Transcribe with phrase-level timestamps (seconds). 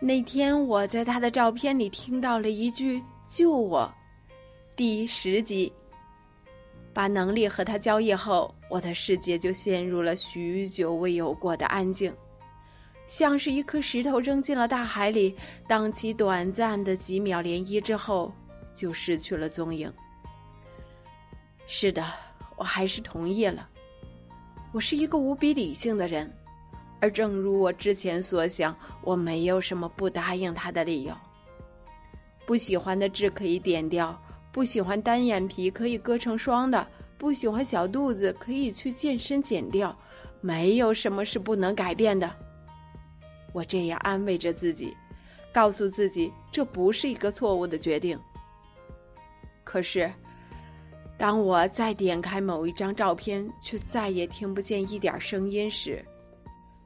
[0.00, 3.92] 那天我在他的照片里听到了一句“救我”，
[4.76, 5.72] 第十集。
[6.94, 12.14] 把能力和他交易后，我的世界就陷入了许久未有过的安静，
[13.08, 15.34] 像是一颗石头扔进了大海里，
[15.66, 18.32] 荡起短暂的几秒涟漪之后，
[18.74, 19.92] 就失去了踪影。
[21.66, 22.04] 是的，
[22.56, 23.68] 我还是同意了。
[24.72, 26.32] 我是一个无比理性的人，
[27.00, 31.14] 而正如我之前所想，我没有什么不答应他的理由。
[32.46, 34.18] 不喜欢的痣可以点掉。
[34.50, 36.84] 不喜欢单眼皮可以割成双的，
[37.16, 39.96] 不喜欢小肚子可以去健身减掉，
[40.40, 42.28] 没有什么是不能改变的。
[43.52, 44.96] 我这样安慰着自己，
[45.52, 48.18] 告诉自己这不是一个错误的决定。
[49.62, 50.10] 可是，
[51.16, 56.02] 当我再点开某一张照片，却再也听不见一点声音时；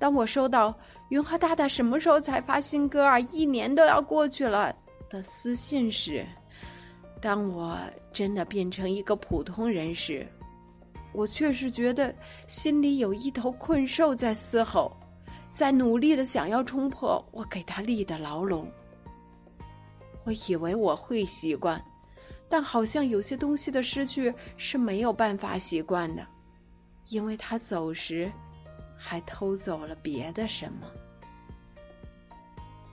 [0.02, 0.76] 当我收到
[1.10, 3.20] “云和大大什么时候才发新歌啊？
[3.20, 4.74] 一年都要过去了”
[5.08, 6.26] 的私信时，
[7.20, 7.78] 当我
[8.12, 10.26] 真的变成一个普通人时，
[11.12, 12.12] 我确实觉得
[12.48, 14.90] 心里有一头困兽在嘶吼，
[15.52, 18.68] 在努力的想要冲破我给他立的牢笼。
[20.24, 21.80] 我以为我会习惯，
[22.48, 26.26] 但好像有些东西的失去是没有办法习惯的，
[27.06, 28.28] 因为他走时，
[29.04, 30.86] 还偷走了别的什么。